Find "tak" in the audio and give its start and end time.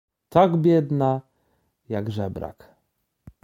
0.29-0.57